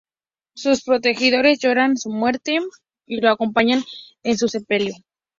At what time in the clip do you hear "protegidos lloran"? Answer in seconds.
0.83-1.95